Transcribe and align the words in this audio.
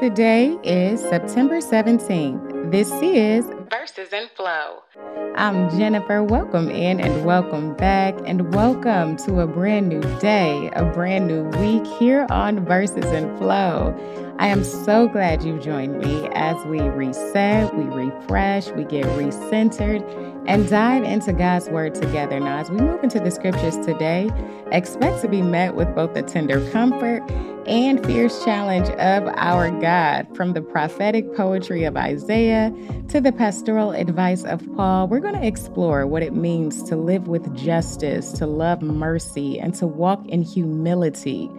Today 0.00 0.56
is 0.62 1.00
September 1.00 1.58
17th. 1.58 2.70
This 2.70 2.88
is 3.02 3.44
Verses 3.68 4.10
and 4.12 4.30
Flow. 4.30 4.84
I'm 5.34 5.68
Jennifer. 5.76 6.22
Welcome 6.22 6.70
in 6.70 7.00
and 7.00 7.24
welcome 7.24 7.74
back, 7.74 8.14
and 8.24 8.54
welcome 8.54 9.16
to 9.16 9.40
a 9.40 9.46
brand 9.48 9.88
new 9.88 10.00
day, 10.20 10.70
a 10.74 10.84
brand 10.84 11.26
new 11.26 11.42
week 11.58 11.84
here 11.98 12.28
on 12.30 12.64
Verses 12.64 13.06
and 13.06 13.36
Flow. 13.38 13.92
I 14.38 14.46
am 14.46 14.62
so 14.62 15.08
glad 15.08 15.42
you 15.42 15.58
joined 15.58 15.98
me 15.98 16.28
as 16.32 16.64
we 16.66 16.80
reset, 16.80 17.74
we 17.74 17.82
refresh, 17.82 18.70
we 18.70 18.84
get 18.84 19.04
recentered, 19.06 20.04
and 20.46 20.68
dive 20.68 21.02
into 21.02 21.32
God's 21.32 21.68
Word 21.68 21.96
together. 21.96 22.38
Now, 22.38 22.58
as 22.58 22.70
we 22.70 22.76
move 22.76 23.02
into 23.02 23.18
the 23.18 23.32
scriptures 23.32 23.76
today, 23.78 24.30
expect 24.70 25.22
to 25.22 25.28
be 25.28 25.42
met 25.42 25.74
with 25.74 25.92
both 25.96 26.14
the 26.14 26.22
tender 26.22 26.70
comfort 26.70 27.28
and 27.68 28.04
fierce 28.06 28.42
challenge 28.44 28.88
of 28.88 29.28
our 29.36 29.70
God. 29.70 30.34
From 30.34 30.54
the 30.54 30.62
prophetic 30.62 31.36
poetry 31.36 31.84
of 31.84 31.96
Isaiah 31.96 32.72
to 33.08 33.20
the 33.20 33.30
pastoral 33.30 33.92
advice 33.92 34.44
of 34.44 34.66
Paul, 34.74 35.06
we're 35.06 35.20
going 35.20 35.34
to 35.34 35.46
explore 35.46 36.06
what 36.06 36.22
it 36.22 36.32
means 36.32 36.82
to 36.84 36.96
live 36.96 37.28
with 37.28 37.54
justice, 37.54 38.32
to 38.32 38.46
love 38.46 38.80
mercy, 38.80 39.60
and 39.60 39.74
to 39.74 39.86
walk 39.86 40.26
in 40.28 40.42
humility 40.42 41.50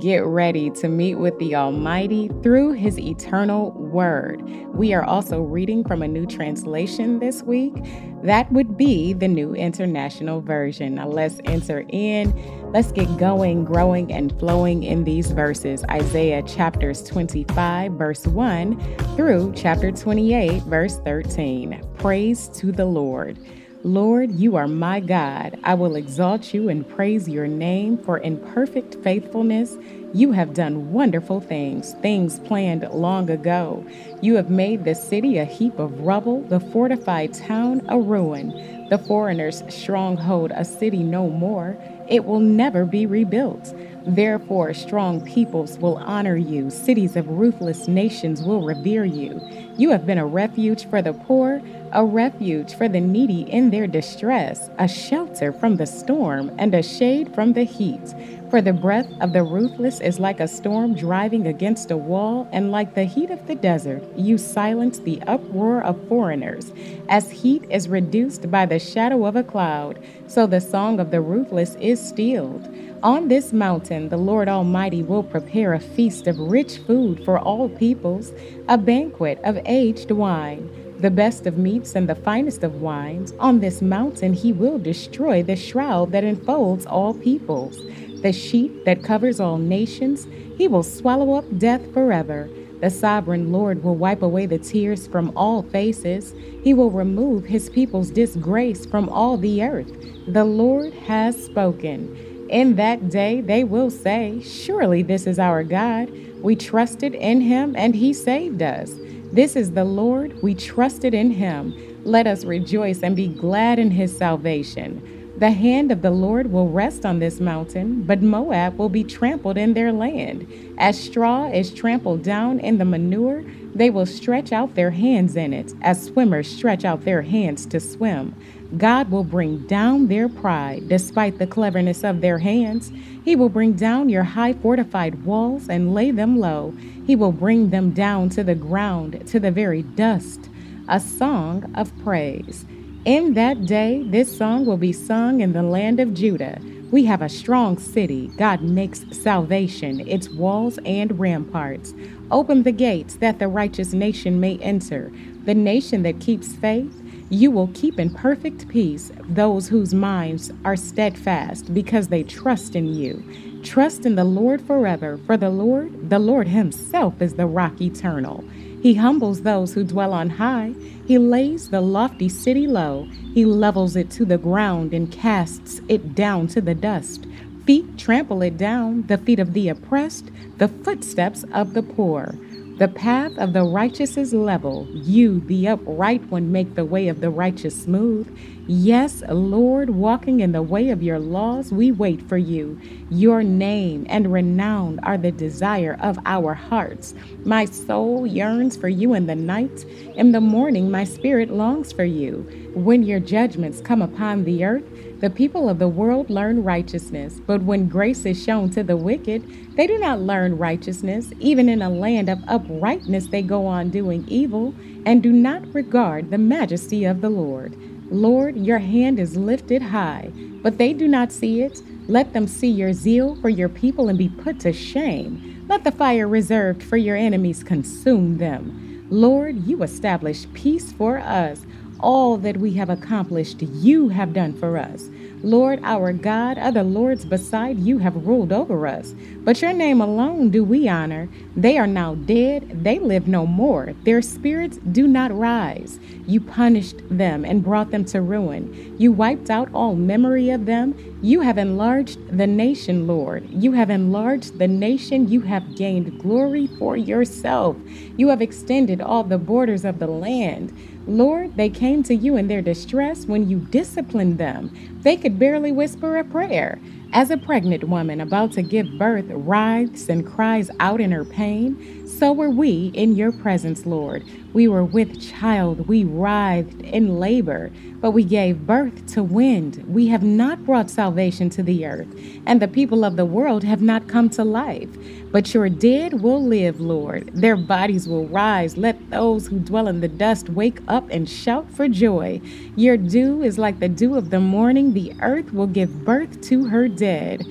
Get 0.00 0.24
ready 0.24 0.70
to 0.70 0.88
meet 0.88 1.16
with 1.16 1.38
the 1.38 1.54
Almighty 1.54 2.28
through 2.42 2.72
His 2.72 2.98
eternal 2.98 3.70
Word. 3.72 4.42
We 4.74 4.92
are 4.92 5.04
also 5.04 5.40
reading 5.42 5.84
from 5.84 6.02
a 6.02 6.08
new 6.08 6.26
translation 6.26 7.18
this 7.18 7.42
week. 7.42 7.74
That 8.22 8.50
would 8.50 8.76
be 8.76 9.12
the 9.12 9.28
New 9.28 9.54
International 9.54 10.40
Version. 10.40 10.96
Now 10.96 11.08
let's 11.08 11.38
enter 11.44 11.84
in. 11.90 12.32
Let's 12.72 12.92
get 12.92 13.18
going, 13.18 13.64
growing, 13.64 14.12
and 14.12 14.36
flowing 14.40 14.82
in 14.82 15.04
these 15.04 15.30
verses. 15.30 15.53
Isaiah 15.90 16.42
chapters 16.42 17.02
25, 17.04 17.92
verse 17.92 18.26
1 18.26 18.96
through 19.14 19.52
chapter 19.54 19.92
28, 19.92 20.62
verse 20.64 20.98
13. 20.98 21.80
Praise 21.98 22.48
to 22.48 22.72
the 22.72 22.84
Lord. 22.84 23.38
Lord, 23.84 24.32
you 24.32 24.56
are 24.56 24.66
my 24.66 24.98
God. 24.98 25.58
I 25.62 25.74
will 25.74 25.94
exalt 25.94 26.54
you 26.54 26.70
and 26.70 26.88
praise 26.88 27.28
your 27.28 27.46
name, 27.46 27.98
for 27.98 28.16
in 28.18 28.38
perfect 28.52 28.96
faithfulness 29.04 29.76
you 30.14 30.32
have 30.32 30.54
done 30.54 30.92
wonderful 30.92 31.40
things, 31.40 31.92
things 32.00 32.38
planned 32.40 32.88
long 32.92 33.28
ago. 33.28 33.86
You 34.22 34.36
have 34.36 34.48
made 34.48 34.84
the 34.84 34.94
city 34.94 35.36
a 35.36 35.44
heap 35.44 35.78
of 35.78 36.00
rubble, 36.00 36.40
the 36.42 36.60
fortified 36.60 37.34
town 37.34 37.82
a 37.88 37.98
ruin, 37.98 38.88
the 38.88 38.98
foreigner's 38.98 39.62
stronghold 39.68 40.52
a 40.54 40.64
city 40.64 41.02
no 41.02 41.28
more. 41.28 41.76
It 42.08 42.24
will 42.24 42.40
never 42.40 42.86
be 42.86 43.06
rebuilt. 43.06 43.74
Therefore, 44.06 44.74
strong 44.74 45.20
peoples 45.22 45.78
will 45.78 45.96
honor 45.96 46.36
you, 46.36 46.70
cities 46.70 47.16
of 47.16 47.28
ruthless 47.28 47.88
nations 47.88 48.42
will 48.42 48.62
revere 48.62 49.04
you. 49.04 49.40
You 49.76 49.90
have 49.90 50.06
been 50.06 50.18
a 50.18 50.26
refuge 50.26 50.88
for 50.88 51.00
the 51.00 51.14
poor 51.14 51.62
a 51.94 52.04
refuge 52.04 52.74
for 52.74 52.88
the 52.88 53.00
needy 53.00 53.42
in 53.42 53.70
their 53.70 53.86
distress, 53.86 54.68
a 54.78 54.88
shelter 54.88 55.52
from 55.52 55.76
the 55.76 55.86
storm, 55.86 56.50
and 56.58 56.74
a 56.74 56.82
shade 56.82 57.32
from 57.32 57.52
the 57.52 57.62
heat. 57.62 58.14
For 58.54 58.62
the 58.62 58.72
breath 58.72 59.08
of 59.20 59.32
the 59.32 59.42
ruthless 59.42 59.98
is 59.98 60.20
like 60.20 60.38
a 60.38 60.46
storm 60.46 60.94
driving 60.94 61.48
against 61.48 61.90
a 61.90 61.96
wall, 61.96 62.48
and 62.52 62.70
like 62.70 62.94
the 62.94 63.02
heat 63.02 63.30
of 63.30 63.44
the 63.48 63.56
desert, 63.56 64.04
you 64.16 64.38
silence 64.38 65.00
the 65.00 65.20
uproar 65.22 65.82
of 65.82 66.06
foreigners. 66.06 66.70
As 67.08 67.32
heat 67.32 67.64
is 67.68 67.88
reduced 67.88 68.48
by 68.52 68.64
the 68.64 68.78
shadow 68.78 69.26
of 69.26 69.34
a 69.34 69.42
cloud, 69.42 69.98
so 70.28 70.46
the 70.46 70.60
song 70.60 71.00
of 71.00 71.10
the 71.10 71.20
ruthless 71.20 71.74
is 71.80 71.98
stilled. 71.98 72.72
On 73.02 73.26
this 73.26 73.52
mountain, 73.52 74.08
the 74.08 74.18
Lord 74.18 74.48
Almighty 74.48 75.02
will 75.02 75.24
prepare 75.24 75.74
a 75.74 75.80
feast 75.80 76.28
of 76.28 76.38
rich 76.38 76.78
food 76.78 77.24
for 77.24 77.40
all 77.40 77.68
peoples, 77.68 78.30
a 78.68 78.78
banquet 78.78 79.40
of 79.42 79.58
aged 79.66 80.12
wine 80.12 80.70
the 81.00 81.10
best 81.10 81.46
of 81.46 81.58
meats 81.58 81.96
and 81.96 82.08
the 82.08 82.14
finest 82.14 82.62
of 82.62 82.80
wines. 82.80 83.34
On 83.38 83.60
this 83.60 83.82
mountain 83.82 84.32
he 84.32 84.52
will 84.52 84.78
destroy 84.78 85.42
the 85.42 85.54
shroud 85.54 86.12
that 86.12 86.24
enfolds 86.24 86.86
all 86.86 87.12
peoples, 87.12 87.82
the 88.24 88.32
sheet 88.32 88.86
that 88.86 89.04
covers 89.04 89.38
all 89.38 89.58
nations. 89.58 90.26
He 90.56 90.66
will 90.66 90.82
swallow 90.82 91.34
up 91.34 91.44
death 91.58 91.92
forever. 91.92 92.48
The 92.80 92.88
sovereign 92.88 93.52
Lord 93.52 93.84
will 93.84 93.96
wipe 93.96 94.22
away 94.22 94.46
the 94.46 94.58
tears 94.58 95.06
from 95.06 95.30
all 95.36 95.62
faces. 95.62 96.34
He 96.62 96.72
will 96.72 96.90
remove 96.90 97.44
his 97.44 97.68
people's 97.68 98.10
disgrace 98.10 98.86
from 98.86 99.10
all 99.10 99.36
the 99.36 99.62
earth. 99.62 99.92
The 100.26 100.44
Lord 100.44 100.94
has 100.94 101.44
spoken. 101.44 102.46
In 102.48 102.76
that 102.76 103.10
day 103.10 103.42
they 103.42 103.62
will 103.62 103.90
say, 103.90 104.40
Surely 104.42 105.02
this 105.02 105.26
is 105.26 105.38
our 105.38 105.62
God. 105.62 106.10
We 106.40 106.56
trusted 106.56 107.14
in 107.14 107.42
him 107.42 107.76
and 107.76 107.94
he 107.94 108.14
saved 108.14 108.62
us. 108.62 108.92
This 109.32 109.54
is 109.54 109.72
the 109.72 109.84
Lord. 109.84 110.42
We 110.42 110.54
trusted 110.54 111.12
in 111.12 111.30
him. 111.30 111.74
Let 112.04 112.26
us 112.26 112.46
rejoice 112.46 113.02
and 113.02 113.14
be 113.14 113.28
glad 113.28 113.78
in 113.78 113.90
his 113.90 114.16
salvation. 114.16 115.23
The 115.36 115.50
hand 115.50 115.90
of 115.90 116.00
the 116.00 116.12
Lord 116.12 116.52
will 116.52 116.68
rest 116.68 117.04
on 117.04 117.18
this 117.18 117.40
mountain, 117.40 118.04
but 118.04 118.22
Moab 118.22 118.78
will 118.78 118.88
be 118.88 119.02
trampled 119.02 119.58
in 119.58 119.74
their 119.74 119.92
land. 119.92 120.46
As 120.78 120.96
straw 120.96 121.50
is 121.50 121.74
trampled 121.74 122.22
down 122.22 122.60
in 122.60 122.78
the 122.78 122.84
manure, 122.84 123.44
they 123.74 123.90
will 123.90 124.06
stretch 124.06 124.52
out 124.52 124.76
their 124.76 124.92
hands 124.92 125.34
in 125.34 125.52
it, 125.52 125.74
as 125.82 126.04
swimmers 126.04 126.48
stretch 126.48 126.84
out 126.84 127.04
their 127.04 127.22
hands 127.22 127.66
to 127.66 127.80
swim. 127.80 128.36
God 128.76 129.10
will 129.10 129.24
bring 129.24 129.66
down 129.66 130.06
their 130.06 130.28
pride 130.28 130.88
despite 130.88 131.38
the 131.38 131.48
cleverness 131.48 132.04
of 132.04 132.20
their 132.20 132.38
hands. 132.38 132.92
He 133.24 133.34
will 133.34 133.48
bring 133.48 133.72
down 133.72 134.08
your 134.08 134.22
high 134.22 134.52
fortified 134.52 135.24
walls 135.24 135.68
and 135.68 135.92
lay 135.94 136.12
them 136.12 136.38
low. 136.38 136.74
He 137.06 137.16
will 137.16 137.32
bring 137.32 137.70
them 137.70 137.90
down 137.90 138.28
to 138.30 138.44
the 138.44 138.54
ground, 138.54 139.26
to 139.26 139.40
the 139.40 139.50
very 139.50 139.82
dust. 139.82 140.48
A 140.88 141.00
song 141.00 141.72
of 141.74 141.96
praise. 142.04 142.66
In 143.04 143.34
that 143.34 143.66
day, 143.66 144.02
this 144.06 144.34
song 144.34 144.64
will 144.64 144.78
be 144.78 144.92
sung 144.92 145.42
in 145.42 145.52
the 145.52 145.62
land 145.62 146.00
of 146.00 146.14
Judah. 146.14 146.58
We 146.90 147.04
have 147.04 147.20
a 147.20 147.28
strong 147.28 147.78
city. 147.78 148.28
God 148.38 148.62
makes 148.62 149.04
salvation, 149.10 150.08
its 150.08 150.30
walls 150.30 150.78
and 150.86 151.18
ramparts. 151.18 151.92
Open 152.30 152.62
the 152.62 152.72
gates 152.72 153.16
that 153.16 153.38
the 153.38 153.48
righteous 153.48 153.92
nation 153.92 154.40
may 154.40 154.56
enter, 154.58 155.12
the 155.44 155.54
nation 155.54 156.02
that 156.04 156.20
keeps 156.20 156.54
faith 156.54 156.92
you 157.30 157.50
will 157.50 157.68
keep 157.74 157.98
in 157.98 158.12
perfect 158.12 158.68
peace 158.68 159.10
those 159.30 159.68
whose 159.68 159.94
minds 159.94 160.52
are 160.64 160.76
steadfast 160.76 161.72
because 161.72 162.08
they 162.08 162.22
trust 162.22 162.76
in 162.76 162.94
you. 162.94 163.24
Trust 163.62 164.04
in 164.04 164.14
the 164.14 164.24
Lord 164.24 164.60
forever, 164.60 165.18
for 165.26 165.36
the 165.36 165.50
Lord, 165.50 166.10
the 166.10 166.18
Lord 166.18 166.46
Himself 166.46 167.22
is 167.22 167.34
the 167.34 167.46
rock 167.46 167.80
eternal. 167.80 168.44
He 168.84 168.92
humbles 168.92 169.40
those 169.40 169.72
who 169.72 169.82
dwell 169.82 170.12
on 170.12 170.28
high. 170.28 170.74
He 171.06 171.16
lays 171.16 171.70
the 171.70 171.80
lofty 171.80 172.28
city 172.28 172.66
low. 172.66 173.08
He 173.32 173.46
levels 173.46 173.96
it 173.96 174.10
to 174.10 174.26
the 174.26 174.36
ground 174.36 174.92
and 174.92 175.10
casts 175.10 175.80
it 175.88 176.14
down 176.14 176.48
to 176.48 176.60
the 176.60 176.74
dust. 176.74 177.24
Feet 177.64 177.96
trample 177.96 178.42
it 178.42 178.58
down, 178.58 179.06
the 179.06 179.16
feet 179.16 179.38
of 179.38 179.54
the 179.54 179.70
oppressed, 179.70 180.30
the 180.58 180.68
footsteps 180.68 181.46
of 181.54 181.72
the 181.72 181.82
poor. 181.82 182.34
The 182.76 182.88
path 182.88 183.38
of 183.38 183.52
the 183.52 183.62
righteous 183.62 184.16
is 184.16 184.34
level. 184.34 184.88
You, 184.92 185.38
the 185.38 185.68
upright 185.68 186.24
one, 186.28 186.50
make 186.50 186.74
the 186.74 186.84
way 186.84 187.06
of 187.06 187.20
the 187.20 187.30
righteous 187.30 187.84
smooth. 187.84 188.36
Yes, 188.66 189.22
Lord, 189.28 189.90
walking 189.90 190.40
in 190.40 190.50
the 190.50 190.62
way 190.62 190.88
of 190.88 191.00
your 191.00 191.20
laws, 191.20 191.70
we 191.70 191.92
wait 191.92 192.28
for 192.28 192.36
you. 192.36 192.80
Your 193.10 193.44
name 193.44 194.06
and 194.08 194.32
renown 194.32 194.98
are 195.04 195.16
the 195.16 195.30
desire 195.30 195.96
of 196.00 196.18
our 196.26 196.54
hearts. 196.54 197.14
My 197.44 197.64
soul 197.64 198.26
yearns 198.26 198.76
for 198.76 198.88
you 198.88 199.14
in 199.14 199.26
the 199.28 199.36
night. 199.36 199.84
In 200.16 200.32
the 200.32 200.40
morning, 200.40 200.90
my 200.90 201.04
spirit 201.04 201.50
longs 201.50 201.92
for 201.92 202.04
you. 202.04 202.38
When 202.74 203.04
your 203.04 203.20
judgments 203.20 203.80
come 203.82 204.02
upon 204.02 204.42
the 204.42 204.64
earth, 204.64 205.13
the 205.24 205.30
people 205.30 205.70
of 205.70 205.78
the 205.78 205.88
world 205.88 206.28
learn 206.28 206.62
righteousness, 206.62 207.40
but 207.46 207.62
when 207.62 207.88
grace 207.88 208.26
is 208.26 208.44
shown 208.44 208.68
to 208.68 208.82
the 208.82 208.94
wicked, 208.94 209.74
they 209.74 209.86
do 209.86 209.98
not 209.98 210.20
learn 210.20 210.58
righteousness. 210.58 211.32
Even 211.40 211.66
in 211.66 211.80
a 211.80 211.88
land 211.88 212.28
of 212.28 212.44
uprightness, 212.46 213.28
they 213.28 213.40
go 213.40 213.64
on 213.64 213.88
doing 213.88 214.26
evil 214.28 214.74
and 215.06 215.22
do 215.22 215.32
not 215.32 215.62
regard 215.72 216.30
the 216.30 216.36
majesty 216.36 217.06
of 217.06 217.22
the 217.22 217.30
Lord. 217.30 217.74
Lord, 218.12 218.58
your 218.58 218.80
hand 218.80 219.18
is 219.18 219.34
lifted 219.34 219.80
high, 219.80 220.30
but 220.62 220.76
they 220.76 220.92
do 220.92 221.08
not 221.08 221.32
see 221.32 221.62
it. 221.62 221.80
Let 222.06 222.34
them 222.34 222.46
see 222.46 222.68
your 222.68 222.92
zeal 222.92 223.34
for 223.36 223.48
your 223.48 223.70
people 223.70 224.10
and 224.10 224.18
be 224.18 224.28
put 224.28 224.60
to 224.60 224.74
shame. 224.74 225.64
Let 225.70 225.84
the 225.84 225.92
fire 225.92 226.28
reserved 226.28 226.82
for 226.82 226.98
your 226.98 227.16
enemies 227.16 227.64
consume 227.64 228.36
them. 228.36 229.06
Lord, 229.08 229.66
you 229.66 229.84
establish 229.84 230.46
peace 230.52 230.92
for 230.92 231.16
us 231.16 231.64
all 232.04 232.36
that 232.36 232.58
we 232.58 232.74
have 232.74 232.90
accomplished, 232.90 233.62
you 233.62 234.10
have 234.10 234.34
done 234.34 234.52
for 234.52 234.76
us. 234.76 235.08
Lord 235.44 235.78
our 235.82 236.14
God, 236.14 236.56
other 236.56 236.82
lords 236.82 237.26
beside 237.26 237.78
you 237.78 237.98
have 237.98 238.26
ruled 238.26 238.50
over 238.50 238.86
us. 238.86 239.14
But 239.40 239.60
your 239.60 239.74
name 239.74 240.00
alone 240.00 240.48
do 240.48 240.64
we 240.64 240.88
honor. 240.88 241.28
They 241.54 241.76
are 241.76 241.86
now 241.86 242.14
dead, 242.14 242.82
they 242.82 242.98
live 242.98 243.28
no 243.28 243.46
more. 243.46 243.92
Their 244.04 244.22
spirits 244.22 244.78
do 244.78 245.06
not 245.06 245.36
rise. 245.36 246.00
You 246.26 246.40
punished 246.40 246.96
them 247.10 247.44
and 247.44 247.62
brought 247.62 247.90
them 247.90 248.06
to 248.06 248.22
ruin. 248.22 248.96
You 248.98 249.12
wiped 249.12 249.50
out 249.50 249.68
all 249.74 249.94
memory 249.94 250.48
of 250.48 250.64
them. 250.64 251.18
You 251.22 251.42
have 251.42 251.58
enlarged 251.58 252.38
the 252.38 252.46
nation, 252.46 253.06
Lord. 253.06 253.46
You 253.50 253.72
have 253.72 253.90
enlarged 253.90 254.58
the 254.58 254.68
nation. 254.68 255.28
You 255.28 255.42
have 255.42 255.76
gained 255.76 256.18
glory 256.20 256.66
for 256.66 256.96
yourself. 256.96 257.76
You 258.16 258.28
have 258.28 258.40
extended 258.40 259.02
all 259.02 259.24
the 259.24 259.36
borders 259.36 259.84
of 259.84 259.98
the 259.98 260.06
land. 260.06 260.72
Lord, 261.06 261.56
they 261.56 261.68
came 261.68 262.02
to 262.04 262.14
you 262.14 262.36
in 262.36 262.48
their 262.48 262.62
distress 262.62 263.26
when 263.26 263.48
you 263.48 263.58
disciplined 263.58 264.38
them. 264.38 264.72
They 265.02 265.16
could 265.16 265.38
barely 265.38 265.70
whisper 265.70 266.16
a 266.16 266.24
prayer. 266.24 266.80
As 267.12 267.30
a 267.30 267.36
pregnant 267.36 267.84
woman 267.84 268.20
about 268.20 268.52
to 268.52 268.62
give 268.62 268.98
birth 268.98 269.26
writhes 269.28 270.08
and 270.08 270.26
cries 270.26 270.70
out 270.80 271.00
in 271.00 271.12
her 271.12 271.24
pain, 271.24 272.03
so 272.06 272.32
were 272.32 272.50
we 272.50 272.90
in 272.94 273.16
your 273.16 273.32
presence, 273.32 273.86
Lord. 273.86 274.24
We 274.52 274.68
were 274.68 274.84
with 274.84 275.20
child, 275.20 275.88
we 275.88 276.04
writhed 276.04 276.82
in 276.82 277.18
labor, 277.18 277.70
but 278.00 278.12
we 278.12 278.24
gave 278.24 278.66
birth 278.66 279.06
to 279.14 279.22
wind. 279.22 279.82
We 279.88 280.08
have 280.08 280.22
not 280.22 280.64
brought 280.64 280.90
salvation 280.90 281.50
to 281.50 281.62
the 281.62 281.86
earth, 281.86 282.06
and 282.46 282.62
the 282.62 282.68
people 282.68 283.04
of 283.04 283.16
the 283.16 283.24
world 283.24 283.64
have 283.64 283.82
not 283.82 284.06
come 284.06 284.28
to 284.30 284.44
life. 284.44 284.90
But 285.32 285.52
your 285.54 285.68
dead 285.68 286.22
will 286.22 286.44
live, 286.44 286.80
Lord. 286.80 287.30
Their 287.34 287.56
bodies 287.56 288.06
will 288.06 288.28
rise. 288.28 288.76
Let 288.76 289.10
those 289.10 289.48
who 289.48 289.58
dwell 289.58 289.88
in 289.88 290.00
the 290.00 290.08
dust 290.08 290.50
wake 290.50 290.78
up 290.86 291.08
and 291.10 291.28
shout 291.28 291.70
for 291.72 291.88
joy. 291.88 292.40
Your 292.76 292.96
dew 292.96 293.42
is 293.42 293.58
like 293.58 293.80
the 293.80 293.88
dew 293.88 294.14
of 294.14 294.30
the 294.30 294.40
morning. 294.40 294.92
The 294.92 295.14
earth 295.20 295.52
will 295.52 295.66
give 295.66 296.04
birth 296.04 296.40
to 296.42 296.66
her 296.66 296.86
dead. 296.86 297.44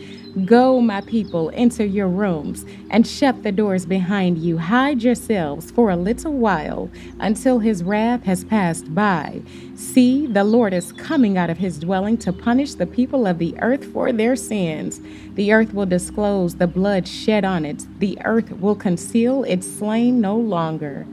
Go, 0.46 0.82
my 0.82 1.02
people, 1.02 1.52
enter 1.54 1.86
your 1.86 2.08
rooms 2.08 2.66
and 2.90 3.06
shut 3.06 3.44
the 3.44 3.52
doors 3.52 3.86
behind 3.86 4.40
you. 4.40 4.58
Hide 4.58 5.04
yourselves 5.04 5.70
for 5.70 5.92
a 5.92 5.96
little 5.96 6.34
while 6.34 6.90
until 7.20 7.60
his 7.60 7.84
wrath 7.84 8.24
has 8.24 8.44
passed 8.44 8.96
by. 8.96 9.44
See, 9.76 10.26
the 10.26 10.44
Lord 10.44 10.74
is 10.74 10.92
coming 10.92 11.38
out 11.38 11.52
of 11.52 11.60
his 11.60 11.78
dwelling 11.78 12.18
to 12.18 12.34
punish 12.34 12.74
the 12.74 12.88
people 12.88 13.28
of 13.28 13.38
the 13.38 13.56
earth 13.62 13.86
for 13.86 14.12
their 14.12 14.36
sins. 14.36 15.00
The 15.36 15.54
earth 15.54 15.72
will 15.72 15.86
disclose 15.86 16.56
the 16.56 16.66
blood 16.68 17.08
shed 17.08 17.46
on 17.46 17.64
it, 17.64 17.86
the 18.00 18.18
earth 18.26 18.54
will 18.54 18.76
conceal 18.76 19.44
its 19.44 19.72
slain 19.72 20.20
no 20.20 20.36
longer. 20.36 21.06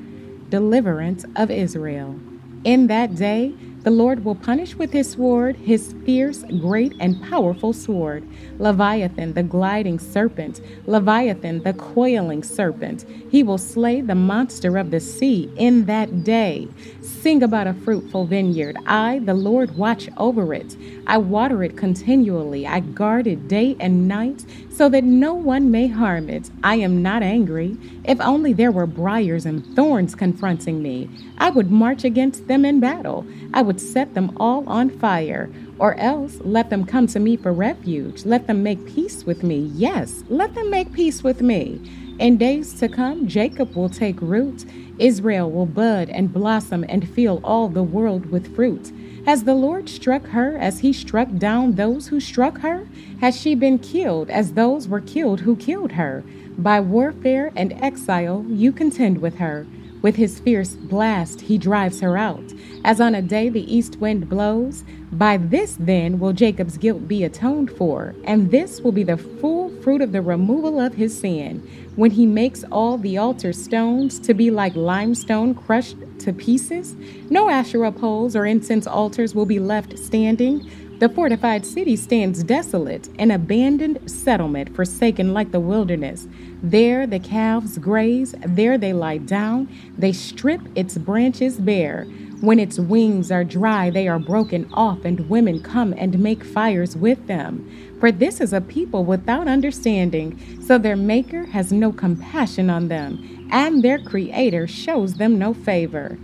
Deliverance 0.48 1.26
of 1.36 1.50
Israel. 1.50 2.18
In 2.64 2.86
that 2.86 3.16
day, 3.16 3.54
the 3.82 3.90
Lord 3.90 4.24
will 4.24 4.34
punish 4.34 4.74
with 4.74 4.92
his 4.92 5.12
sword, 5.12 5.56
his 5.56 5.94
fierce, 6.04 6.44
great, 6.60 6.94
and 7.00 7.22
powerful 7.22 7.72
sword, 7.72 8.26
Leviathan, 8.58 9.32
the 9.32 9.42
gliding 9.42 9.98
serpent, 9.98 10.60
Leviathan, 10.86 11.62
the 11.62 11.72
coiling 11.72 12.42
serpent. 12.42 13.06
He 13.30 13.42
will 13.42 13.56
slay 13.56 14.02
the 14.02 14.14
monster 14.14 14.76
of 14.76 14.90
the 14.90 15.00
sea 15.00 15.50
in 15.56 15.86
that 15.86 16.24
day. 16.24 16.68
Sing 17.00 17.42
about 17.42 17.66
a 17.66 17.74
fruitful 17.74 18.26
vineyard. 18.26 18.76
I, 18.86 19.20
the 19.20 19.34
Lord, 19.34 19.76
watch 19.76 20.08
over 20.16 20.52
it. 20.52 20.76
I 21.06 21.18
water 21.18 21.62
it 21.62 21.76
continually. 21.76 22.66
I 22.66 22.80
guard 22.80 23.26
it 23.26 23.48
day 23.48 23.76
and 23.80 24.06
night 24.08 24.44
so 24.70 24.88
that 24.88 25.04
no 25.04 25.34
one 25.34 25.70
may 25.70 25.86
harm 25.88 26.30
it. 26.30 26.50
I 26.64 26.76
am 26.76 27.02
not 27.02 27.22
angry. 27.22 27.76
If 28.04 28.18
only 28.20 28.54
there 28.54 28.72
were 28.72 28.86
briars 28.86 29.44
and 29.44 29.62
thorns 29.76 30.14
confronting 30.14 30.82
me, 30.82 31.10
I 31.36 31.50
would 31.50 31.70
march 31.70 32.04
against 32.04 32.48
them 32.48 32.64
in 32.64 32.80
battle. 32.80 33.26
I 33.52 33.60
would 33.60 33.69
set 33.78 34.14
them 34.14 34.34
all 34.40 34.66
on 34.66 34.88
fire. 34.88 35.50
Or 35.78 35.94
else 36.00 36.38
let 36.40 36.70
them 36.70 36.86
come 36.86 37.06
to 37.08 37.20
me 37.20 37.36
for 37.36 37.52
refuge. 37.52 38.24
Let 38.24 38.46
them 38.46 38.62
make 38.62 38.86
peace 38.86 39.24
with 39.24 39.42
me. 39.42 39.70
Yes, 39.74 40.24
let 40.28 40.54
them 40.54 40.70
make 40.70 40.92
peace 40.94 41.22
with 41.22 41.42
me. 41.42 41.80
In 42.18 42.38
days 42.38 42.74
to 42.80 42.88
come, 42.88 43.28
Jacob 43.28 43.76
will 43.76 43.88
take 43.88 44.20
root. 44.20 44.64
Israel 44.98 45.50
will 45.50 45.66
bud 45.66 46.10
and 46.10 46.32
blossom 46.32 46.84
and 46.88 47.08
fill 47.08 47.40
all 47.44 47.68
the 47.68 47.82
world 47.82 48.26
with 48.26 48.54
fruit. 48.54 48.92
Has 49.26 49.44
the 49.44 49.54
Lord 49.54 49.88
struck 49.88 50.26
her 50.28 50.56
as 50.56 50.80
he 50.80 50.92
struck 50.92 51.28
down 51.36 51.74
those 51.74 52.08
who 52.08 52.20
struck 52.20 52.58
her? 52.58 52.88
Has 53.20 53.38
she 53.38 53.54
been 53.54 53.78
killed 53.78 54.30
as 54.30 54.52
those 54.52 54.88
were 54.88 55.00
killed 55.00 55.40
who 55.40 55.56
killed 55.56 55.92
her? 55.92 56.24
By 56.58 56.80
warfare 56.80 57.52
and 57.54 57.72
exile 57.82 58.44
you 58.48 58.72
contend 58.72 59.18
with 59.22 59.36
her. 59.36 59.66
With 60.02 60.16
his 60.16 60.40
fierce 60.40 60.70
blast 60.74 61.42
he 61.42 61.58
drives 61.58 62.00
her 62.00 62.16
out. 62.16 62.42
As 62.84 63.00
on 63.00 63.14
a 63.14 63.22
day 63.22 63.48
the 63.48 63.72
east 63.72 63.96
wind 63.96 64.28
blows, 64.28 64.84
by 65.12 65.36
this 65.36 65.76
then 65.78 66.18
will 66.18 66.32
Jacob's 66.32 66.78
guilt 66.78 67.06
be 67.06 67.24
atoned 67.24 67.70
for, 67.72 68.14
and 68.24 68.50
this 68.50 68.80
will 68.80 68.92
be 68.92 69.02
the 69.02 69.16
full 69.16 69.68
fruit 69.82 70.00
of 70.00 70.12
the 70.12 70.22
removal 70.22 70.80
of 70.80 70.94
his 70.94 71.18
sin, 71.18 71.68
when 71.96 72.12
he 72.12 72.24
makes 72.24 72.64
all 72.72 72.96
the 72.96 73.18
altar 73.18 73.52
stones 73.52 74.18
to 74.20 74.32
be 74.32 74.50
like 74.50 74.74
limestone 74.74 75.54
crushed 75.54 75.96
to 76.20 76.32
pieces. 76.32 76.94
No 77.28 77.50
Asherah 77.50 77.92
poles 77.92 78.34
or 78.34 78.46
incense 78.46 78.86
altars 78.86 79.34
will 79.34 79.46
be 79.46 79.58
left 79.58 79.98
standing. 79.98 80.70
The 81.00 81.08
fortified 81.08 81.64
city 81.64 81.96
stands 81.96 82.44
desolate, 82.44 83.08
an 83.18 83.30
abandoned 83.30 84.00
settlement 84.04 84.76
forsaken 84.76 85.32
like 85.32 85.50
the 85.50 85.58
wilderness. 85.58 86.28
There 86.62 87.06
the 87.06 87.18
calves 87.18 87.78
graze, 87.78 88.34
there 88.44 88.76
they 88.76 88.92
lie 88.92 89.16
down, 89.16 89.74
they 89.96 90.12
strip 90.12 90.60
its 90.74 90.98
branches 90.98 91.56
bare. 91.56 92.04
When 92.42 92.60
its 92.60 92.78
wings 92.78 93.30
are 93.32 93.44
dry, 93.44 93.88
they 93.88 94.08
are 94.08 94.18
broken 94.18 94.68
off, 94.74 95.06
and 95.06 95.30
women 95.30 95.62
come 95.62 95.94
and 95.96 96.18
make 96.18 96.44
fires 96.44 96.98
with 96.98 97.26
them. 97.28 97.96
For 97.98 98.12
this 98.12 98.38
is 98.38 98.52
a 98.52 98.60
people 98.60 99.06
without 99.06 99.48
understanding, 99.48 100.38
so 100.62 100.76
their 100.76 100.96
Maker 100.96 101.46
has 101.46 101.72
no 101.72 101.92
compassion 101.92 102.68
on 102.68 102.88
them, 102.88 103.48
and 103.50 103.82
their 103.82 103.98
Creator 103.98 104.66
shows 104.66 105.14
them 105.14 105.38
no 105.38 105.54
favor. 105.54 106.18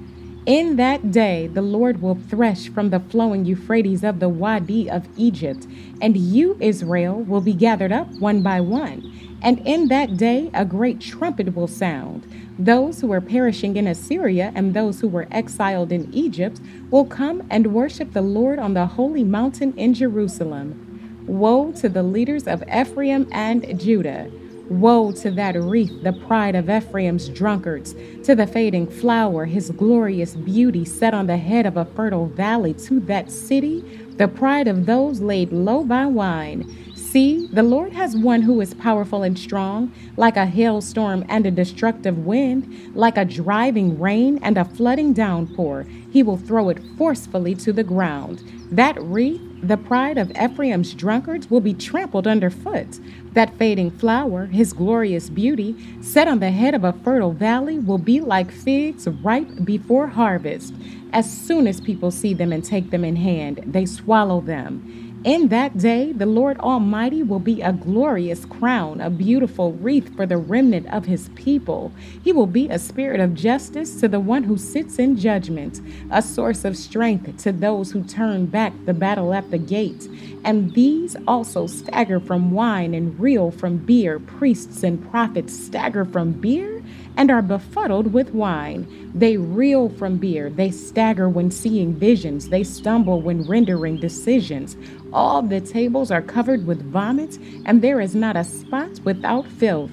In 0.46 0.76
that 0.76 1.10
day, 1.10 1.48
the 1.48 1.60
Lord 1.60 2.00
will 2.00 2.14
thresh 2.14 2.68
from 2.68 2.90
the 2.90 3.00
flowing 3.00 3.44
Euphrates 3.44 4.04
of 4.04 4.20
the 4.20 4.28
Wadi 4.28 4.88
of 4.88 5.08
Egypt, 5.16 5.66
and 6.00 6.16
you, 6.16 6.56
Israel, 6.60 7.16
will 7.16 7.40
be 7.40 7.52
gathered 7.52 7.90
up 7.90 8.08
one 8.20 8.42
by 8.42 8.60
one. 8.60 9.38
And 9.42 9.58
in 9.66 9.88
that 9.88 10.16
day, 10.16 10.52
a 10.54 10.64
great 10.64 11.00
trumpet 11.00 11.56
will 11.56 11.66
sound. 11.66 12.32
Those 12.60 13.00
who 13.00 13.10
are 13.10 13.20
perishing 13.20 13.76
in 13.76 13.88
Assyria 13.88 14.52
and 14.54 14.72
those 14.72 15.00
who 15.00 15.08
were 15.08 15.26
exiled 15.32 15.90
in 15.90 16.14
Egypt 16.14 16.60
will 16.92 17.06
come 17.06 17.44
and 17.50 17.74
worship 17.74 18.12
the 18.12 18.22
Lord 18.22 18.60
on 18.60 18.74
the 18.74 18.86
holy 18.86 19.24
mountain 19.24 19.74
in 19.76 19.94
Jerusalem. 19.94 21.24
Woe 21.26 21.72
to 21.72 21.88
the 21.88 22.04
leaders 22.04 22.46
of 22.46 22.62
Ephraim 22.72 23.26
and 23.32 23.80
Judah! 23.80 24.30
Woe 24.68 25.12
to 25.12 25.30
that 25.32 25.54
wreath, 25.54 26.02
the 26.02 26.12
pride 26.12 26.54
of 26.54 26.68
Ephraim's 26.68 27.28
drunkards, 27.28 27.94
to 28.24 28.34
the 28.34 28.46
fading 28.46 28.88
flower, 28.88 29.44
his 29.44 29.70
glorious 29.70 30.34
beauty 30.34 30.84
set 30.84 31.14
on 31.14 31.28
the 31.28 31.36
head 31.36 31.66
of 31.66 31.76
a 31.76 31.84
fertile 31.84 32.26
valley, 32.26 32.74
to 32.74 32.98
that 33.00 33.30
city, 33.30 33.80
the 34.16 34.26
pride 34.26 34.66
of 34.66 34.86
those 34.86 35.20
laid 35.20 35.52
low 35.52 35.84
by 35.84 36.06
wine. 36.06 36.64
See, 36.94 37.46
the 37.46 37.62
Lord 37.62 37.92
has 37.92 38.16
one 38.16 38.42
who 38.42 38.60
is 38.60 38.74
powerful 38.74 39.22
and 39.22 39.38
strong, 39.38 39.92
like 40.16 40.36
a 40.36 40.46
hailstorm 40.46 41.24
and 41.28 41.46
a 41.46 41.50
destructive 41.50 42.26
wind, 42.26 42.94
like 42.94 43.16
a 43.16 43.24
driving 43.24 43.98
rain 44.00 44.40
and 44.42 44.58
a 44.58 44.64
flooding 44.64 45.12
downpour. 45.12 45.86
He 46.10 46.22
will 46.22 46.36
throw 46.36 46.68
it 46.68 46.80
forcefully 46.98 47.54
to 47.56 47.72
the 47.72 47.84
ground. 47.84 48.42
That 48.70 49.00
wreath, 49.00 49.40
the 49.62 49.76
pride 49.76 50.18
of 50.18 50.30
Ephraim's 50.32 50.94
drunkards, 50.94 51.50
will 51.50 51.60
be 51.60 51.74
trampled 51.74 52.26
underfoot. 52.26 53.00
That 53.32 53.56
fading 53.56 53.90
flower, 53.90 54.46
his 54.46 54.72
glorious 54.72 55.28
beauty, 55.28 55.76
set 56.00 56.28
on 56.28 56.40
the 56.40 56.50
head 56.50 56.74
of 56.74 56.84
a 56.84 56.92
fertile 56.92 57.32
valley, 57.32 57.78
will 57.78 57.98
be 57.98 58.20
like 58.20 58.50
figs 58.50 59.06
ripe 59.08 59.64
before 59.64 60.08
harvest. 60.08 60.74
As 61.12 61.30
soon 61.30 61.66
as 61.66 61.80
people 61.80 62.10
see 62.10 62.34
them 62.34 62.52
and 62.52 62.64
take 62.64 62.90
them 62.90 63.04
in 63.04 63.16
hand, 63.16 63.62
they 63.66 63.86
swallow 63.86 64.40
them. 64.40 65.05
In 65.26 65.48
that 65.48 65.76
day, 65.76 66.12
the 66.12 66.24
Lord 66.24 66.56
Almighty 66.60 67.24
will 67.24 67.40
be 67.40 67.60
a 67.60 67.72
glorious 67.72 68.44
crown, 68.44 69.00
a 69.00 69.10
beautiful 69.10 69.72
wreath 69.72 70.14
for 70.14 70.24
the 70.24 70.36
remnant 70.36 70.86
of 70.92 71.06
his 71.06 71.30
people. 71.30 71.90
He 72.22 72.30
will 72.32 72.46
be 72.46 72.68
a 72.68 72.78
spirit 72.78 73.18
of 73.18 73.34
justice 73.34 73.98
to 73.98 74.06
the 74.06 74.20
one 74.20 74.44
who 74.44 74.56
sits 74.56 75.00
in 75.00 75.16
judgment, 75.16 75.80
a 76.12 76.22
source 76.22 76.64
of 76.64 76.76
strength 76.76 77.42
to 77.42 77.50
those 77.50 77.90
who 77.90 78.04
turn 78.04 78.46
back 78.46 78.72
the 78.84 78.94
battle 78.94 79.34
at 79.34 79.50
the 79.50 79.58
gate. 79.58 80.08
And 80.44 80.72
these 80.74 81.16
also 81.26 81.66
stagger 81.66 82.20
from 82.20 82.52
wine 82.52 82.94
and 82.94 83.18
reel 83.18 83.50
from 83.50 83.78
beer. 83.78 84.20
Priests 84.20 84.84
and 84.84 85.10
prophets 85.10 85.52
stagger 85.58 86.04
from 86.04 86.34
beer 86.34 86.75
and 87.16 87.30
are 87.30 87.42
befuddled 87.42 88.12
with 88.12 88.34
wine. 88.34 89.10
They 89.14 89.36
reel 89.36 89.88
from 89.88 90.18
beer. 90.18 90.50
They 90.50 90.70
stagger 90.70 91.28
when 91.28 91.50
seeing 91.50 91.94
visions. 91.94 92.48
They 92.48 92.64
stumble 92.64 93.22
when 93.22 93.46
rendering 93.48 93.96
decisions. 93.98 94.76
All 95.12 95.42
the 95.42 95.60
tables 95.60 96.10
are 96.10 96.22
covered 96.22 96.66
with 96.66 96.90
vomit, 96.90 97.38
and 97.64 97.80
there 97.80 98.00
is 98.00 98.14
not 98.14 98.36
a 98.36 98.44
spot 98.44 99.00
without 99.04 99.46
filth. 99.46 99.90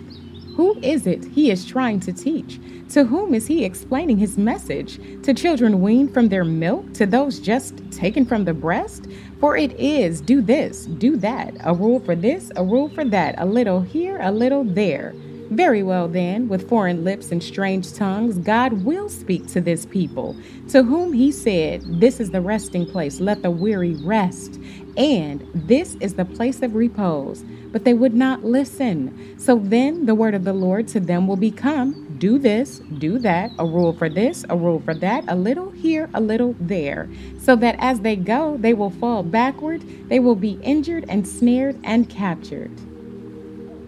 Who 0.56 0.78
is 0.82 1.08
it 1.08 1.26
he 1.26 1.50
is 1.50 1.66
trying 1.66 2.00
to 2.02 2.14
teach? 2.14 2.60
To 2.90 3.06
whom 3.06 3.34
is 3.34 3.48
he 3.48 3.66
explaining 3.66 4.20
his 4.20 4.38
message? 4.38 5.00
To 5.24 5.34
children 5.34 5.82
weaned 5.82 6.14
from 6.14 6.30
their 6.30 6.44
milk? 6.44 6.94
To 6.94 7.08
those 7.08 7.40
just 7.40 7.76
taken 7.92 8.24
from 8.24 8.46
the 8.46 8.54
breast? 8.54 9.08
For 9.40 9.58
it 9.58 9.72
is 9.80 10.22
do 10.22 10.42
this, 10.42 10.86
do 10.86 11.18
that, 11.18 11.56
a 11.62 11.74
rule 11.74 12.00
for 12.00 12.16
this, 12.16 12.52
a 12.56 12.64
rule 12.64 12.88
for 12.90 13.04
that, 13.06 13.34
a 13.40 13.46
little 13.46 13.82
here, 13.82 14.20
a 14.22 14.32
little 14.32 14.64
there. 14.64 15.16
Very 15.54 15.84
well, 15.84 16.08
then, 16.08 16.48
with 16.48 16.68
foreign 16.68 17.04
lips 17.04 17.32
and 17.32 17.44
strange 17.44 17.94
tongues, 17.94 18.40
God 18.40 18.84
will 18.84 19.08
speak 19.08 19.46
to 19.50 19.62
this 19.62 19.86
people, 19.86 20.36
to 20.70 20.82
whom 20.82 21.14
he 21.14 21.32
said, 21.32 21.84
This 22.00 22.20
is 22.20 22.32
the 22.32 22.42
resting 22.42 22.88
place, 22.88 23.20
let 23.20 23.44
the 23.44 23.52
weary 23.52 23.94
rest, 24.04 24.60
and 24.98 25.48
this 25.54 25.94
is 26.00 26.16
the 26.16 26.26
place 26.26 26.64
of 26.64 26.74
repose. 26.74 27.44
But 27.72 27.84
they 27.84 27.94
would 27.94 28.16
not 28.16 28.44
listen. 28.44 29.38
So 29.38 29.60
then 29.60 30.08
the 30.08 30.16
word 30.16 30.34
of 30.34 30.44
the 30.44 30.54
Lord 30.54 30.88
to 30.88 31.00
them 31.00 31.28
will 31.28 31.38
become, 31.38 32.16
Do 32.18 32.40
this, 32.40 32.80
do 32.98 33.20
that, 33.20 33.52
a 33.60 33.66
rule 33.66 33.94
for 33.94 34.10
this, 34.10 34.44
a 34.50 34.58
rule 34.58 34.80
for 34.80 34.96
that, 34.96 35.24
a 35.28 35.36
little 35.36 35.70
here, 35.70 36.10
a 36.16 36.20
little 36.20 36.56
there, 36.60 37.08
so 37.40 37.56
that 37.58 37.76
as 37.78 38.00
they 38.00 38.16
go, 38.16 38.58
they 38.58 38.74
will 38.74 38.90
fall 38.90 39.22
backward, 39.22 39.84
they 40.10 40.20
will 40.20 40.36
be 40.36 40.58
injured 40.64 41.06
and 41.08 41.28
snared 41.28 41.80
and 41.84 42.10
captured. 42.10 42.72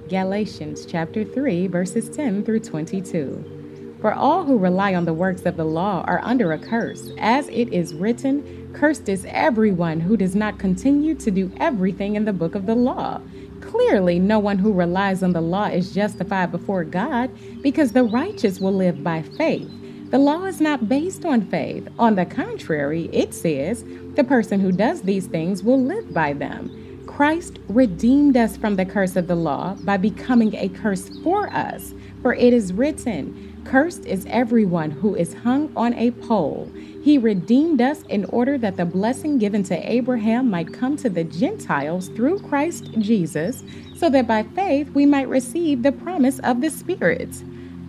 Galatians 0.09 0.85
chapter 0.85 1.23
3 1.23 1.65
verses 1.65 2.09
10 2.09 2.45
through 2.45 2.59
22. 2.59 3.97
For 4.01 4.13
all 4.13 4.43
who 4.43 4.59
rely 4.59 4.93
on 4.93 5.05
the 5.05 5.13
works 5.13 5.47
of 5.47 5.57
the 5.57 5.65
law 5.65 6.03
are 6.05 6.21
under 6.23 6.53
a 6.53 6.59
curse, 6.59 7.09
as 7.17 7.47
it 7.47 7.73
is 7.73 7.95
written, 7.95 8.69
Cursed 8.75 9.09
is 9.09 9.25
everyone 9.27 9.99
who 9.99 10.15
does 10.15 10.35
not 10.35 10.59
continue 10.59 11.15
to 11.15 11.31
do 11.31 11.51
everything 11.57 12.15
in 12.15 12.25
the 12.25 12.33
book 12.33 12.53
of 12.53 12.67
the 12.67 12.75
law. 12.75 13.19
Clearly, 13.61 14.19
no 14.19 14.37
one 14.37 14.59
who 14.59 14.71
relies 14.71 15.23
on 15.23 15.33
the 15.33 15.41
law 15.41 15.65
is 15.65 15.91
justified 15.91 16.51
before 16.51 16.83
God, 16.83 17.31
because 17.63 17.93
the 17.93 18.03
righteous 18.03 18.59
will 18.59 18.73
live 18.73 19.03
by 19.03 19.23
faith. 19.23 19.67
The 20.11 20.19
law 20.19 20.45
is 20.45 20.61
not 20.61 20.87
based 20.87 21.25
on 21.25 21.47
faith. 21.47 21.87
On 21.97 22.13
the 22.13 22.27
contrary, 22.27 23.09
it 23.11 23.33
says, 23.33 23.83
The 24.13 24.23
person 24.23 24.59
who 24.59 24.71
does 24.71 25.01
these 25.01 25.25
things 25.25 25.63
will 25.63 25.81
live 25.81 26.13
by 26.13 26.33
them. 26.33 26.84
Christ 27.15 27.59
redeemed 27.69 28.35
us 28.35 28.57
from 28.57 28.75
the 28.75 28.83
curse 28.83 29.15
of 29.15 29.27
the 29.27 29.37
law 29.37 29.75
by 29.85 29.95
becoming 29.95 30.53
a 30.53 30.67
curse 30.67 31.07
for 31.23 31.47
us. 31.47 31.93
For 32.21 32.33
it 32.33 32.51
is 32.51 32.73
written, 32.73 33.61
Cursed 33.63 34.05
is 34.05 34.25
everyone 34.29 34.91
who 34.91 35.15
is 35.15 35.33
hung 35.33 35.71
on 35.77 35.93
a 35.93 36.11
pole. 36.11 36.69
He 37.01 37.17
redeemed 37.17 37.79
us 37.79 38.01
in 38.09 38.25
order 38.25 38.57
that 38.57 38.75
the 38.75 38.83
blessing 38.83 39.37
given 39.37 39.63
to 39.63 39.89
Abraham 39.89 40.49
might 40.49 40.73
come 40.73 40.97
to 40.97 41.09
the 41.09 41.23
Gentiles 41.23 42.09
through 42.09 42.39
Christ 42.39 42.91
Jesus, 42.99 43.63
so 43.95 44.09
that 44.09 44.27
by 44.27 44.43
faith 44.43 44.89
we 44.89 45.05
might 45.05 45.29
receive 45.29 45.83
the 45.83 45.93
promise 45.93 46.39
of 46.39 46.59
the 46.59 46.69
Spirit. 46.69 47.29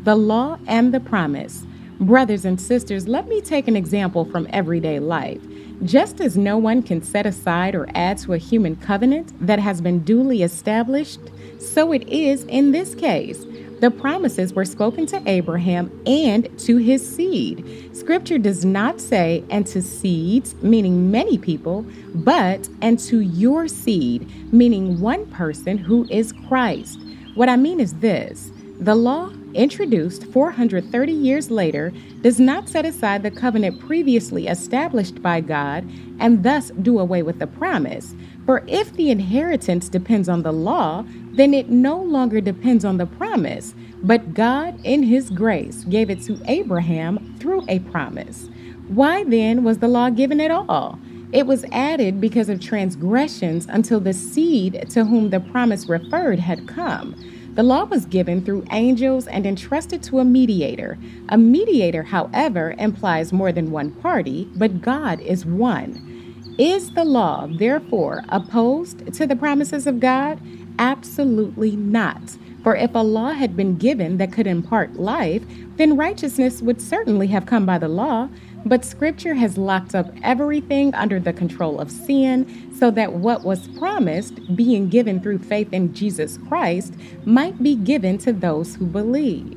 The 0.04 0.14
law 0.14 0.56
and 0.68 0.94
the 0.94 1.00
promise. 1.00 1.64
Brothers 1.98 2.44
and 2.44 2.60
sisters, 2.60 3.08
let 3.08 3.26
me 3.26 3.40
take 3.40 3.66
an 3.66 3.74
example 3.74 4.24
from 4.24 4.46
everyday 4.50 5.00
life. 5.00 5.42
Just 5.84 6.20
as 6.20 6.36
no 6.36 6.56
one 6.56 6.82
can 6.82 7.02
set 7.02 7.26
aside 7.26 7.74
or 7.74 7.88
add 7.94 8.18
to 8.18 8.32
a 8.32 8.38
human 8.38 8.76
covenant 8.76 9.32
that 9.46 9.58
has 9.58 9.80
been 9.80 10.00
duly 10.00 10.42
established, 10.42 11.20
so 11.58 11.92
it 11.92 12.08
is 12.08 12.44
in 12.44 12.72
this 12.72 12.94
case. 12.94 13.44
The 13.80 13.90
promises 13.90 14.54
were 14.54 14.64
spoken 14.64 15.04
to 15.06 15.22
Abraham 15.26 15.90
and 16.06 16.48
to 16.60 16.78
his 16.78 17.06
seed. 17.06 17.90
Scripture 17.94 18.38
does 18.38 18.64
not 18.64 19.02
say, 19.02 19.44
and 19.50 19.66
to 19.66 19.82
seeds, 19.82 20.54
meaning 20.62 21.10
many 21.10 21.36
people, 21.36 21.84
but 22.14 22.70
and 22.80 22.98
to 23.00 23.20
your 23.20 23.68
seed, 23.68 24.52
meaning 24.52 24.98
one 24.98 25.26
person 25.26 25.76
who 25.76 26.06
is 26.08 26.32
Christ. 26.48 26.98
What 27.34 27.50
I 27.50 27.56
mean 27.56 27.80
is 27.80 27.92
this 27.94 28.50
the 28.80 28.94
law, 28.94 29.30
introduced 29.56 30.24
430 30.26 31.12
years 31.12 31.50
later, 31.50 31.92
does 32.20 32.38
not 32.38 32.68
set 32.68 32.84
aside 32.84 33.22
the 33.22 33.30
covenant 33.30 33.80
previously 33.80 34.46
established 34.46 35.22
by 35.22 35.40
God 35.40 35.88
and 36.20 36.42
thus 36.42 36.70
do 36.82 36.98
away 36.98 37.22
with 37.22 37.38
the 37.38 37.46
promise. 37.46 38.14
For 38.44 38.62
if 38.68 38.92
the 38.92 39.10
inheritance 39.10 39.88
depends 39.88 40.28
on 40.28 40.42
the 40.42 40.52
law, 40.52 41.04
then 41.32 41.52
it 41.52 41.68
no 41.68 42.00
longer 42.00 42.40
depends 42.40 42.84
on 42.84 42.96
the 42.96 43.06
promise, 43.06 43.74
but 44.02 44.34
God, 44.34 44.78
in 44.84 45.02
His 45.02 45.30
grace, 45.30 45.84
gave 45.84 46.10
it 46.10 46.22
to 46.22 46.40
Abraham 46.46 47.36
through 47.40 47.64
a 47.68 47.80
promise. 47.80 48.48
Why 48.88 49.24
then 49.24 49.64
was 49.64 49.78
the 49.78 49.88
law 49.88 50.10
given 50.10 50.40
at 50.40 50.50
all? 50.52 50.98
It 51.32 51.46
was 51.46 51.64
added 51.72 52.20
because 52.20 52.48
of 52.48 52.60
transgressions 52.60 53.66
until 53.68 53.98
the 53.98 54.12
seed 54.12 54.86
to 54.90 55.04
whom 55.04 55.30
the 55.30 55.40
promise 55.40 55.88
referred 55.88 56.38
had 56.38 56.68
come. 56.68 57.16
The 57.56 57.62
law 57.62 57.84
was 57.84 58.04
given 58.04 58.44
through 58.44 58.66
angels 58.70 59.26
and 59.26 59.46
entrusted 59.46 60.02
to 60.04 60.18
a 60.18 60.26
mediator. 60.26 60.98
A 61.30 61.38
mediator, 61.38 62.02
however, 62.02 62.74
implies 62.78 63.32
more 63.32 63.50
than 63.50 63.70
one 63.70 63.92
party, 63.92 64.46
but 64.56 64.82
God 64.82 65.20
is 65.22 65.46
one. 65.46 66.54
Is 66.58 66.90
the 66.90 67.06
law, 67.06 67.46
therefore, 67.46 68.24
opposed 68.28 69.10
to 69.14 69.26
the 69.26 69.36
promises 69.36 69.86
of 69.86 70.00
God? 70.00 70.38
Absolutely 70.78 71.76
not. 71.76 72.36
For 72.62 72.76
if 72.76 72.94
a 72.94 72.98
law 72.98 73.32
had 73.32 73.56
been 73.56 73.76
given 73.76 74.18
that 74.18 74.32
could 74.32 74.46
impart 74.46 74.96
life, 74.96 75.42
then 75.76 75.96
righteousness 75.96 76.60
would 76.60 76.82
certainly 76.82 77.28
have 77.28 77.46
come 77.46 77.64
by 77.64 77.78
the 77.78 77.88
law. 77.88 78.28
But 78.66 78.84
Scripture 78.84 79.34
has 79.34 79.56
locked 79.56 79.94
up 79.94 80.10
everything 80.24 80.92
under 80.96 81.20
the 81.20 81.32
control 81.32 81.78
of 81.78 81.88
sin 81.88 82.74
so 82.76 82.90
that 82.90 83.12
what 83.12 83.44
was 83.44 83.68
promised, 83.68 84.56
being 84.56 84.88
given 84.88 85.20
through 85.20 85.38
faith 85.38 85.72
in 85.72 85.94
Jesus 85.94 86.36
Christ, 86.48 86.92
might 87.24 87.62
be 87.62 87.76
given 87.76 88.18
to 88.18 88.32
those 88.32 88.74
who 88.74 88.86
believe. 88.86 89.56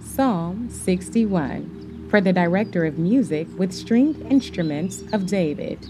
Psalm 0.00 0.70
61 0.70 2.06
For 2.08 2.20
the 2.20 2.32
director 2.32 2.84
of 2.84 2.96
music 2.96 3.48
with 3.58 3.72
stringed 3.72 4.24
instruments 4.30 5.02
of 5.12 5.26
David. 5.26 5.84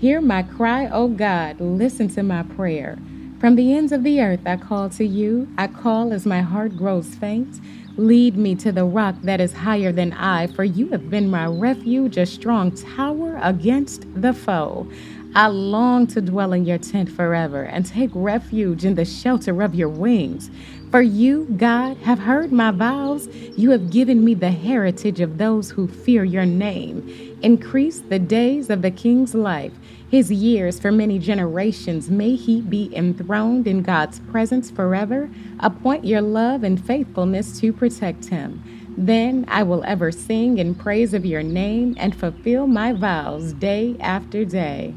Hear 0.00 0.22
my 0.22 0.42
cry, 0.42 0.88
O 0.88 1.08
God, 1.08 1.60
listen 1.60 2.08
to 2.14 2.22
my 2.22 2.42
prayer. 2.42 2.96
From 3.40 3.56
the 3.56 3.72
ends 3.72 3.90
of 3.90 4.02
the 4.02 4.20
earth 4.20 4.42
I 4.44 4.58
call 4.58 4.90
to 4.90 5.04
you. 5.06 5.48
I 5.56 5.66
call 5.66 6.12
as 6.12 6.26
my 6.26 6.42
heart 6.42 6.76
grows 6.76 7.14
faint. 7.14 7.58
Lead 7.96 8.36
me 8.36 8.54
to 8.56 8.70
the 8.70 8.84
rock 8.84 9.14
that 9.22 9.40
is 9.40 9.54
higher 9.54 9.92
than 9.92 10.12
I, 10.12 10.46
for 10.48 10.62
you 10.62 10.88
have 10.88 11.08
been 11.08 11.30
my 11.30 11.46
refuge, 11.46 12.18
a 12.18 12.26
strong 12.26 12.70
tower 12.70 13.40
against 13.42 14.04
the 14.14 14.34
foe. 14.34 14.86
I 15.34 15.46
long 15.46 16.06
to 16.08 16.20
dwell 16.20 16.52
in 16.52 16.66
your 16.66 16.76
tent 16.76 17.08
forever 17.08 17.62
and 17.62 17.86
take 17.86 18.10
refuge 18.12 18.84
in 18.84 18.96
the 18.96 19.06
shelter 19.06 19.62
of 19.62 19.74
your 19.74 19.88
wings. 19.88 20.50
For 20.90 21.00
you, 21.00 21.46
God, 21.56 21.96
have 21.98 22.18
heard 22.18 22.52
my 22.52 22.72
vows. 22.72 23.26
You 23.56 23.70
have 23.70 23.90
given 23.90 24.22
me 24.22 24.34
the 24.34 24.50
heritage 24.50 25.20
of 25.20 25.38
those 25.38 25.70
who 25.70 25.88
fear 25.88 26.24
your 26.24 26.44
name. 26.44 27.38
Increase 27.40 28.00
the 28.00 28.18
days 28.18 28.68
of 28.68 28.82
the 28.82 28.90
king's 28.90 29.34
life 29.34 29.72
his 30.10 30.30
years 30.32 30.80
for 30.80 30.90
many 30.90 31.20
generations. 31.20 32.10
May 32.10 32.34
he 32.34 32.60
be 32.60 32.94
enthroned 32.96 33.68
in 33.68 33.82
God's 33.82 34.18
presence 34.18 34.68
forever. 34.68 35.30
Appoint 35.60 36.04
your 36.04 36.20
love 36.20 36.64
and 36.64 36.84
faithfulness 36.84 37.60
to 37.60 37.72
protect 37.72 38.26
him. 38.26 38.62
Then 38.98 39.44
I 39.46 39.62
will 39.62 39.84
ever 39.84 40.10
sing 40.10 40.58
in 40.58 40.74
praise 40.74 41.14
of 41.14 41.24
your 41.24 41.44
name 41.44 41.94
and 41.96 42.14
fulfill 42.14 42.66
my 42.66 42.92
vows 42.92 43.52
day 43.52 43.96
after 44.00 44.44
day. 44.44 44.94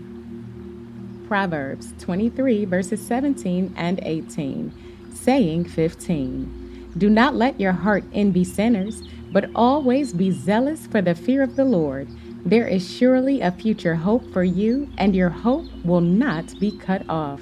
Proverbs 1.28 1.94
23, 2.00 2.66
verses 2.66 3.06
17 3.06 3.76
and 3.78 4.00
18. 4.02 4.74
Saying 5.14 5.66
15. 5.66 6.92
Do 6.98 7.08
not 7.10 7.36
let 7.36 7.60
your 7.60 7.72
heart 7.72 8.04
envy 8.14 8.44
sinners, 8.44 9.04
but 9.32 9.50
always 9.54 10.12
be 10.12 10.32
zealous 10.32 10.88
for 10.88 11.02
the 11.02 11.14
fear 11.16 11.44
of 11.44 11.56
the 11.56 11.66
Lord. 11.66 12.08
There 12.46 12.68
is 12.68 12.92
surely 12.92 13.40
a 13.40 13.54
future 13.54 13.96
hope 13.96 14.34
for 14.34 14.44
you, 14.44 14.90
and 14.98 15.16
your 15.16 15.30
hope 15.30 15.66
will 15.86 16.02
not 16.02 16.60
be 16.60 16.78
cut 16.78 17.08
off. 17.08 17.42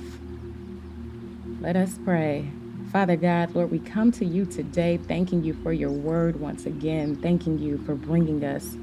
Let 1.60 1.76
us 1.76 1.98
pray. 2.06 2.52
Father 2.92 3.16
God, 3.16 3.56
Lord, 3.56 3.72
we 3.72 3.80
come 3.80 4.12
to 4.14 4.26
you 4.26 4.46
today 4.46 4.98
thanking 4.98 5.44
you 5.44 5.56
for 5.64 5.74
your 5.74 5.90
word 5.90 6.40
once 6.40 6.68
again, 6.68 7.16
thanking 7.16 7.58
you 7.58 7.80
for 7.80 7.96
bringing 7.96 8.44
us 8.46 8.76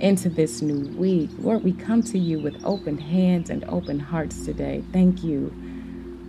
into 0.00 0.28
this 0.28 0.60
new 0.60 0.88
week. 0.96 1.30
Lord, 1.38 1.62
we 1.62 1.72
come 1.72 2.02
to 2.02 2.18
you 2.18 2.40
with 2.40 2.60
open 2.64 2.98
hands 2.98 3.48
and 3.48 3.64
open 3.66 4.00
hearts 4.00 4.44
today. 4.44 4.82
Thank 4.92 5.22
you 5.22 5.54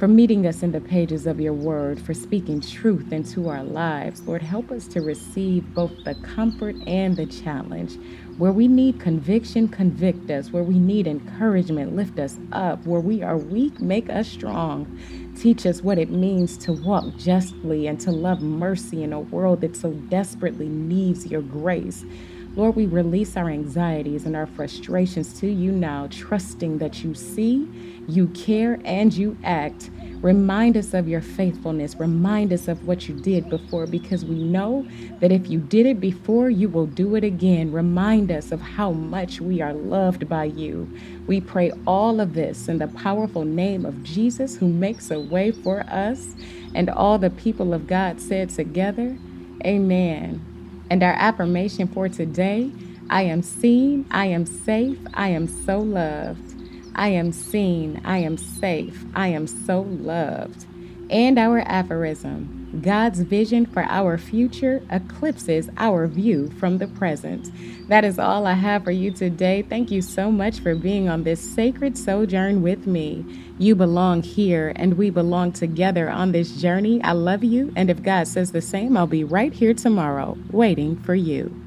for 0.02 0.08
meeting 0.08 0.48
us 0.48 0.64
in 0.64 0.72
the 0.72 0.82
pages 0.82 1.28
of 1.28 1.40
your 1.40 1.54
word, 1.54 2.02
for 2.02 2.12
speaking 2.12 2.60
truth 2.60 3.14
into 3.14 3.50
our 3.50 3.64
lives. 3.64 4.20
Lord, 4.24 4.42
help 4.42 4.72
us 4.72 4.88
to 4.88 5.00
receive 5.00 5.76
both 5.76 5.92
the 6.06 6.16
comfort 6.16 6.76
and 6.88 7.16
the 7.16 7.28
challenge. 7.28 8.00
Where 8.40 8.52
we 8.52 8.68
need 8.68 9.00
conviction, 9.00 9.68
convict 9.68 10.32
us. 10.32 10.50
Where 10.50 10.64
we 10.64 10.80
need 10.80 11.06
encouragement, 11.06 11.96
lift 11.96 12.18
us 12.18 12.40
up. 12.52 12.84
Where 12.84 13.00
we 13.00 13.22
are 13.22 13.38
weak, 13.38 13.80
make 13.80 14.10
us 14.10 14.28
strong. 14.28 15.00
Teach 15.40 15.68
us 15.68 15.84
what 15.84 16.00
it 16.00 16.10
means 16.10 16.58
to 16.58 16.74
walk 16.74 17.16
justly 17.18 17.86
and 17.86 18.00
to 18.00 18.10
love 18.10 18.42
mercy 18.42 19.04
in 19.04 19.14
a 19.14 19.20
world 19.20 19.62
that 19.62 19.78
so 19.78 19.92
desperately 19.92 20.68
needs 20.68 21.28
your 21.28 21.44
grace. 21.44 22.06
Lord, 22.54 22.76
we 22.76 22.86
release 22.86 23.38
our 23.38 23.50
anxieties 23.50 24.26
and 24.26 24.36
our 24.36 24.46
frustrations 24.46 25.40
to 25.40 25.48
you 25.48 25.72
now, 25.72 26.08
trusting 26.12 26.80
that 26.80 27.02
you 27.02 27.14
see, 27.14 27.66
you 28.10 28.28
care, 28.28 28.82
and 28.84 29.14
you 29.14 29.38
act. 29.42 29.90
Remind 30.22 30.76
us 30.76 30.94
of 30.94 31.08
your 31.08 31.22
faithfulness. 31.22 31.96
Remind 31.96 32.52
us 32.52 32.68
of 32.68 32.86
what 32.86 33.08
you 33.08 33.16
did 33.16 33.50
before 33.50 33.88
because 33.88 34.26
we 34.26 34.36
know 34.36 34.86
that 35.22 35.32
if 35.32 35.50
you 35.50 35.60
did 35.60 35.86
it 35.86 36.02
before, 36.02 36.50
you 36.50 36.68
will 36.68 36.88
do 36.88 37.16
it 37.16 37.24
again. 37.24 37.72
Remind 37.72 38.32
us 38.32 38.52
of 38.52 38.60
how 38.60 38.92
much 38.92 39.40
we 39.40 39.62
are 39.62 39.74
loved 39.74 40.28
by 40.28 40.44
you. 40.44 40.92
We 41.28 41.40
pray 41.40 41.72
all 41.88 42.20
of 42.20 42.34
this 42.34 42.68
in 42.68 42.80
the 42.80 42.90
powerful 42.90 43.46
name 43.46 43.86
of 43.86 44.04
Jesus 44.04 44.58
who 44.58 44.68
makes 44.68 45.10
a 45.10 45.20
way 45.20 45.52
for 45.52 45.82
us. 45.90 46.36
And 46.76 46.90
all 46.90 47.18
the 47.18 47.30
people 47.30 47.74
of 47.74 47.88
God 47.88 48.20
said 48.20 48.50
together, 48.50 49.18
Amen. 49.66 50.51
And 50.92 51.04
our 51.04 51.14
affirmation 51.14 51.88
for 51.88 52.10
today 52.10 52.70
I 53.10 53.22
am 53.22 53.44
seen, 53.44 54.06
I 54.12 54.26
am 54.26 54.46
safe, 54.46 55.00
I 55.14 55.30
am 55.30 55.48
so 55.48 55.80
loved. 55.80 56.54
I 56.96 57.08
am 57.08 57.32
seen, 57.32 58.02
I 58.04 58.18
am 58.18 58.38
safe, 58.38 59.06
I 59.16 59.30
am 59.30 59.48
so 59.48 59.84
loved. 59.84 60.66
And 61.10 61.40
our 61.40 61.60
aphorism 61.60 62.61
God's 62.80 63.20
vision 63.20 63.66
for 63.66 63.84
our 63.84 64.18
future 64.18 64.82
eclipses 64.90 65.70
our 65.76 66.08
view 66.08 66.50
from 66.52 66.78
the 66.78 66.88
present. 66.88 67.50
That 67.90 68.06
is 68.06 68.18
all 68.18 68.48
I 68.48 68.54
have 68.54 68.86
for 68.86 68.92
you 68.92 69.12
today. 69.12 69.62
Thank 69.62 69.92
you 69.92 70.02
so 70.02 70.32
much 70.32 70.60
for 70.60 70.74
being 70.74 71.10
on 71.10 71.24
this 71.24 71.42
sacred 71.42 71.98
sojourn 71.98 72.62
with 72.62 72.88
me. 72.88 73.26
You 73.58 73.76
belong 73.76 74.24
here, 74.24 74.72
and 74.78 74.94
we 74.94 75.10
belong 75.10 75.52
together 75.52 76.10
on 76.10 76.32
this 76.32 76.62
journey. 76.62 77.04
I 77.04 77.12
love 77.12 77.44
you, 77.44 77.74
and 77.76 77.90
if 77.90 78.02
God 78.02 78.28
says 78.28 78.54
the 78.54 78.62
same, 78.62 78.96
I'll 78.96 79.06
be 79.06 79.26
right 79.26 79.52
here 79.52 79.74
tomorrow, 79.74 80.38
waiting 80.52 80.96
for 80.96 81.14
you. 81.14 81.61